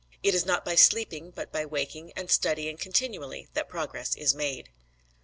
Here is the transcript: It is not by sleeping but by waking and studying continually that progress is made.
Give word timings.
It 0.23 0.33
is 0.33 0.47
not 0.47 0.65
by 0.65 0.73
sleeping 0.73 1.29
but 1.29 1.51
by 1.51 1.63
waking 1.63 2.11
and 2.13 2.31
studying 2.31 2.75
continually 2.75 3.49
that 3.53 3.69
progress 3.69 4.15
is 4.15 4.33
made. 4.33 4.71